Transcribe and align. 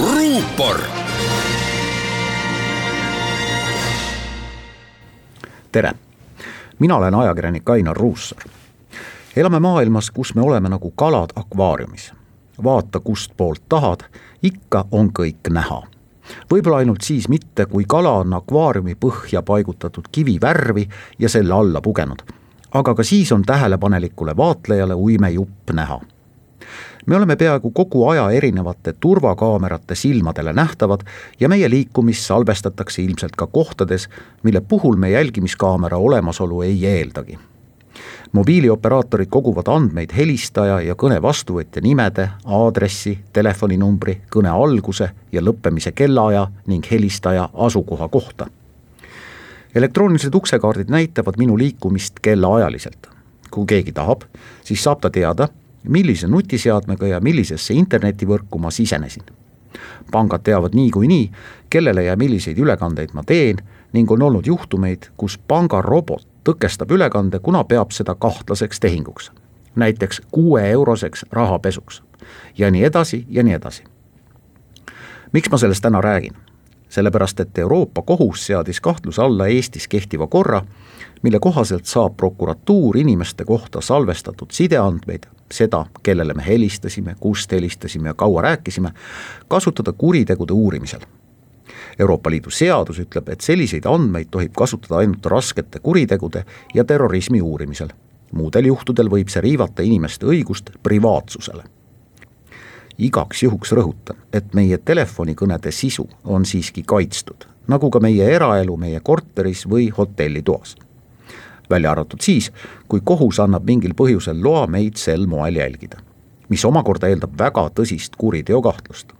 ruupor. 0.00 0.80
tere, 5.72 5.92
mina 6.78 6.96
olen 6.96 7.14
ajakirjanik 7.14 7.70
Ainar 7.70 7.96
Ruussaar. 7.96 8.42
elame 9.36 9.60
maailmas, 9.60 10.10
kus 10.10 10.34
me 10.34 10.42
oleme 10.42 10.68
nagu 10.68 10.90
kalad 10.90 11.30
akvaariumis. 11.36 12.12
vaata, 12.64 13.00
kustpoolt 13.00 13.62
tahad, 13.68 14.00
ikka 14.42 14.84
on 14.90 15.10
kõik 15.18 15.50
näha 15.50 15.82
võib-olla 16.52 16.76
ainult 16.76 17.00
siis 17.02 17.28
mitte, 17.28 17.66
kui 17.66 17.84
kala 17.88 18.10
on 18.10 18.32
akvaariumi 18.34 18.94
põhja 18.94 19.42
paigutatud 19.42 20.04
kivi 20.12 20.38
värvi 20.40 20.88
ja 21.18 21.28
selle 21.28 21.54
alla 21.54 21.80
pugenud. 21.80 22.22
aga 22.72 22.94
ka 22.94 23.02
siis 23.02 23.32
on 23.32 23.42
tähelepanelikule 23.42 24.36
vaatlejale 24.36 24.94
uimejupp 24.94 25.70
näha 25.72 26.00
me 27.06 27.16
oleme 27.16 27.36
peaaegu 27.36 27.70
kogu 27.70 28.08
aja 28.08 28.30
erinevate 28.30 28.92
turvakaamerate 29.00 29.94
silmadele 29.94 30.52
nähtavad 30.52 31.00
ja 31.40 31.48
meie 31.48 31.70
liikumist 31.70 32.26
salvestatakse 32.26 33.02
ilmselt 33.02 33.36
ka 33.36 33.46
kohtades, 33.46 34.08
mille 34.42 34.60
puhul 34.60 34.96
me 34.96 35.10
jälgimiskaamera 35.10 35.96
olemasolu 35.96 36.62
ei 36.62 36.86
eeldagi. 36.86 37.38
mobiilioperaatorid 38.32 39.28
koguvad 39.30 39.68
andmeid 39.68 40.10
helistaja 40.16 40.80
ja 40.80 40.94
kõne 40.94 41.22
vastuvõtja 41.22 41.82
nimede, 41.82 42.28
aadressi, 42.44 43.18
telefoninumbri, 43.32 44.20
kõne 44.30 44.50
alguse 44.50 45.10
ja 45.32 45.40
lõppemise 45.40 45.92
kellaaja 45.92 46.48
ning 46.66 46.90
helistaja 46.90 47.48
asukoha 47.54 48.08
kohta 48.08 48.46
elektroonilised 49.74 50.34
uksekaardid 50.34 50.88
näitavad 50.88 51.34
minu 51.38 51.58
liikumist 51.58 52.20
kellaajaliselt. 52.22 53.08
kui 53.50 53.66
keegi 53.66 53.92
tahab, 53.92 54.22
siis 54.64 54.82
saab 54.82 54.98
ta 55.00 55.10
teada, 55.10 55.48
millise 55.88 56.26
nutiseadmega 56.26 57.06
ja 57.06 57.20
millisesse 57.20 57.74
internetivõrku 57.74 58.58
ma 58.58 58.70
sisenesin. 58.70 59.22
pangad 60.10 60.40
teavad 60.42 60.74
niikuinii, 60.74 61.30
kellele 61.70 62.04
ja 62.04 62.16
milliseid 62.16 62.58
ülekandeid 62.58 63.10
ma 63.12 63.22
teen 63.22 63.56
ning 63.92 64.10
on 64.10 64.22
olnud 64.22 64.46
juhtumeid, 64.46 65.10
kus 65.16 65.38
pangarobot 65.38 66.26
tõkestab 66.44 66.92
ülekande, 66.92 67.38
kuna 67.38 67.64
peab 67.64 67.90
seda 67.90 68.14
kahtlaseks 68.14 68.80
tehinguks. 68.80 69.32
näiteks 69.76 70.22
kuue-euroseks 70.30 71.26
rahapesuks 71.32 72.02
ja 72.58 72.70
nii 72.70 72.84
edasi 72.84 73.26
ja 73.28 73.42
nii 73.42 73.54
edasi. 73.54 73.84
miks 75.32 75.50
ma 75.50 75.58
sellest 75.58 75.82
täna 75.82 76.00
räägin? 76.00 76.34
sellepärast, 76.88 77.40
et 77.40 77.58
Euroopa 77.58 78.02
Kohus 78.02 78.46
seadis 78.46 78.80
kahtluse 78.80 79.22
alla 79.22 79.46
Eestis 79.46 79.88
kehtiva 79.88 80.26
korra, 80.26 80.62
mille 81.22 81.38
kohaselt 81.40 81.84
saab 81.84 82.16
prokuratuur 82.16 82.96
inimeste 82.96 83.44
kohta 83.44 83.80
salvestatud 83.80 84.50
sideandmeid 84.50 85.33
seda, 85.52 85.86
kellele 86.02 86.34
me 86.34 86.46
helistasime, 86.46 87.16
kust 87.20 87.52
helistasime 87.52 88.08
ja 88.08 88.14
kaua 88.14 88.42
rääkisime, 88.42 88.90
kasutada 89.48 89.92
kuritegude 89.92 90.52
uurimisel. 90.52 91.00
Euroopa 91.98 92.30
Liidu 92.30 92.50
seadus 92.50 92.98
ütleb, 92.98 93.28
et 93.28 93.40
selliseid 93.40 93.86
andmeid 93.86 94.28
tohib 94.30 94.52
kasutada 94.56 94.98
ainult 94.98 95.26
raskete 95.26 95.78
kuritegude 95.78 96.44
ja 96.74 96.84
terrorismi 96.84 97.40
uurimisel. 97.42 97.88
muudel 98.34 98.66
juhtudel 98.66 99.08
võib 99.10 99.28
see 99.30 99.40
riivata 99.40 99.82
inimeste 99.82 100.26
õigust 100.26 100.70
privaatsusele. 100.82 101.62
igaks 102.98 103.42
juhuks 103.42 103.72
rõhutan, 103.72 104.16
et 104.32 104.54
meie 104.54 104.78
telefonikõnede 104.78 105.70
sisu 105.70 106.08
on 106.24 106.44
siiski 106.44 106.82
kaitstud, 106.82 107.46
nagu 107.68 107.90
ka 107.90 108.00
meie 108.00 108.34
eraelu 108.34 108.76
meie 108.76 109.00
korteris 109.00 109.66
või 109.68 109.90
hotellitoas 109.98 110.76
välja 111.70 111.90
arvatud 111.90 112.20
siis, 112.20 112.52
kui 112.88 113.00
kohus 113.04 113.40
annab 113.40 113.64
mingil 113.66 113.94
põhjusel 113.96 114.42
loa 114.42 114.66
meid 114.66 114.96
sel 115.00 115.26
moel 115.26 115.56
jälgida, 115.56 115.98
mis 116.48 116.64
omakorda 116.64 117.08
eeldab 117.08 117.38
väga 117.38 117.68
tõsist 117.80 118.18
kuriteokahtlust. 118.18 119.12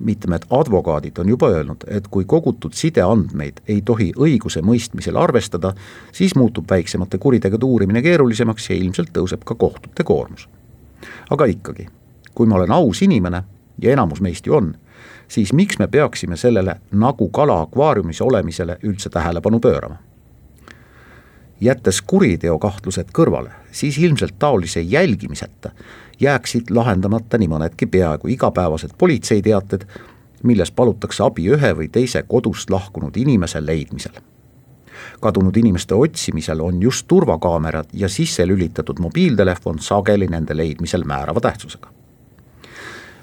mitmed 0.00 0.42
advokaadid 0.50 1.18
on 1.18 1.28
juba 1.28 1.48
öelnud, 1.48 1.84
et 1.86 2.08
kui 2.08 2.24
kogutud 2.24 2.72
sideandmeid 2.72 3.60
ei 3.68 3.82
tohi 3.82 4.12
õigusemõistmisel 4.16 5.16
arvestada, 5.16 5.74
siis 6.12 6.34
muutub 6.34 6.64
väiksemate 6.70 7.18
kuritegude 7.18 7.64
uurimine 7.64 8.02
keerulisemaks 8.02 8.70
ja 8.70 8.76
ilmselt 8.76 9.12
tõuseb 9.12 9.44
ka 9.44 9.54
kohtute 9.54 10.04
koormus. 10.04 10.48
aga 11.30 11.44
ikkagi, 11.44 11.86
kui 12.34 12.46
ma 12.46 12.54
olen 12.54 12.72
aus 12.72 13.02
inimene 13.02 13.42
ja 13.82 13.92
enamus 13.92 14.20
meist 14.20 14.46
ju 14.46 14.54
on, 14.54 14.74
siis 15.28 15.52
miks 15.52 15.78
me 15.78 15.86
peaksime 15.86 16.36
sellele 16.36 16.80
nagu 16.92 17.28
kala 17.28 17.60
akvaariumis 17.60 18.20
olemisele 18.20 18.78
üldse 18.82 19.10
tähelepanu 19.10 19.60
pöörama? 19.60 19.96
Jättes 21.60 22.02
kuriteokahtlused 22.02 23.12
kõrvale, 23.12 23.50
siis 23.72 23.98
ilmselt 23.98 24.34
taolise 24.38 24.80
jälgimiseta 24.80 25.70
jääksid 26.20 26.70
lahendamata 26.70 27.38
nii 27.38 27.48
mõnedki 27.48 27.86
peaaegu 27.86 28.28
igapäevased 28.28 28.96
politseiteated, 28.98 29.84
milles 30.42 30.70
palutakse 30.70 31.24
abi 31.24 31.48
ühe 31.52 31.72
või 31.76 31.88
teise 31.92 32.22
kodust 32.28 32.70
lahkunud 32.70 33.16
inimese 33.16 33.66
leidmisel. 33.66 34.12
kadunud 35.20 35.56
inimeste 35.56 35.94
otsimisel 35.94 36.60
on 36.60 36.82
just 36.82 37.06
turvakaamerad 37.08 37.86
ja 37.92 38.08
sisse 38.08 38.46
lülitatud 38.46 38.98
mobiiltelefon 38.98 39.78
sageli 39.78 40.26
nende 40.26 40.56
leidmisel 40.56 41.04
määrava 41.04 41.40
tähtsusega. 41.40 41.88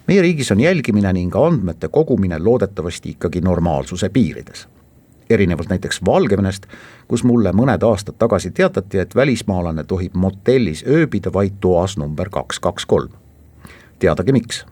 meie 0.08 0.22
riigis 0.22 0.52
on 0.52 0.60
jälgimine 0.60 1.14
ning 1.14 1.36
andmete 1.36 1.88
kogumine 1.88 2.40
loodetavasti 2.40 3.10
ikkagi 3.10 3.42
normaalsuse 3.42 4.10
piirides 4.10 4.68
erinevalt 5.30 5.70
näiteks 5.70 6.02
Valgevenest, 6.06 6.66
kus 7.08 7.24
mulle 7.24 7.52
mõned 7.52 7.84
aastad 7.84 8.16
tagasi 8.20 8.52
teatati, 8.52 9.00
et 9.00 9.16
välismaalane 9.16 9.84
tohib 9.84 10.16
motellis 10.16 10.84
ööbida 10.88 11.34
vaid 11.34 11.60
toas 11.60 11.98
number 11.98 12.30
kaks, 12.30 12.60
kaks, 12.60 12.86
kolm. 12.86 13.10
teadagi 14.00 14.32
miks. 14.32 14.66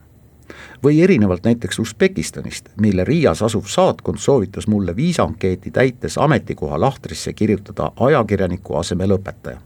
või 0.84 1.04
erinevalt 1.04 1.44
näiteks 1.44 1.80
Usbekistanist, 1.80 2.70
mille 2.82 3.04
Riias 3.04 3.42
asuv 3.42 3.66
saatkond 3.66 4.18
soovitas 4.18 4.68
mulle 4.68 4.96
viisaankeeti 4.96 5.72
täites 5.72 6.18
ametikoha 6.18 6.80
lahtrisse 6.82 7.34
kirjutada 7.34 7.92
ajakirjaniku 8.00 8.76
asemel 8.76 9.18
õpetaja. 9.18 9.58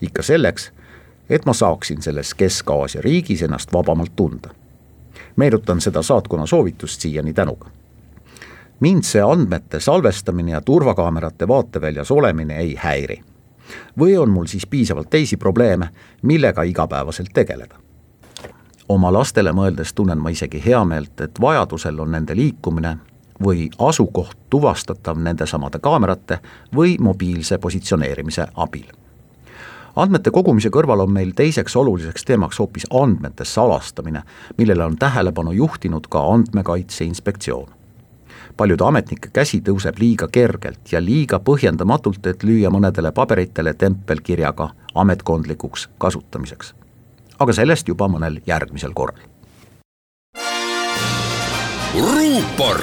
ikka 0.00 0.22
selleks, 0.22 0.72
et 1.30 1.46
ma 1.46 1.52
saaksin 1.52 2.02
selles 2.02 2.34
Kesk-Aasia 2.34 3.02
riigis 3.02 3.42
ennast 3.42 3.72
vabamalt 3.72 4.16
tunda. 4.16 4.48
meenutan 5.36 5.80
seda 5.80 6.02
saatkonna 6.02 6.46
soovitust 6.46 7.00
siiani 7.00 7.32
tänuga 7.32 7.79
mind 8.80 9.02
see 9.02 9.22
andmete 9.22 9.80
salvestamine 9.80 10.52
ja 10.52 10.60
turvakaamerate 10.60 11.48
vaateväljas 11.48 12.10
olemine 12.10 12.56
ei 12.56 12.74
häiri. 12.74 13.22
või 13.98 14.18
on 14.18 14.30
mul 14.30 14.46
siis 14.46 14.66
piisavalt 14.66 15.10
teisi 15.10 15.36
probleeme, 15.36 15.88
millega 16.22 16.62
igapäevaselt 16.62 17.28
tegeleda? 17.34 17.74
oma 18.88 19.12
lastele 19.12 19.52
mõeldes 19.52 19.92
tunnen 19.94 20.18
ma 20.18 20.30
isegi 20.30 20.62
heameelt, 20.66 21.20
et 21.20 21.40
vajadusel 21.40 22.00
on 22.00 22.10
nende 22.10 22.36
liikumine 22.36 22.96
või 23.42 23.68
asukoht 23.78 24.38
tuvastatav 24.50 25.18
nendesamade 25.18 25.78
kaamerate 25.78 26.38
või 26.76 26.96
mobiilse 26.98 27.58
positsioneerimise 27.58 28.46
abil. 28.54 28.86
andmete 29.96 30.30
kogumise 30.30 30.68
kõrval 30.68 31.00
on 31.00 31.12
meil 31.12 31.32
teiseks 31.36 31.76
oluliseks 31.76 32.24
teemaks 32.24 32.58
hoopis 32.58 32.86
andmete 32.90 33.44
salastamine, 33.44 34.22
millele 34.58 34.84
on 34.84 34.96
tähelepanu 34.96 35.52
juhtinud 35.52 36.06
ka 36.08 36.32
Andmekaitse 36.32 37.04
Inspektsioon 37.04 37.79
paljude 38.56 38.84
ametnike 38.84 39.30
käsi 39.32 39.60
tõuseb 39.60 39.98
liiga 39.98 40.28
kergelt 40.32 40.92
ja 40.92 41.00
liiga 41.00 41.38
põhjendamatult, 41.38 42.26
et 42.26 42.44
lüüa 42.44 42.70
mõnedele 42.70 43.12
paberitele 43.12 43.74
tempelkirjaga 43.74 44.70
ametkondlikuks 44.94 45.88
kasutamiseks. 45.98 46.74
aga 47.38 47.52
sellest 47.52 47.88
juba 47.88 48.08
mõnel 48.08 48.40
järgmisel 48.46 48.92
korral. 48.92 49.20
ruupor 51.94 52.80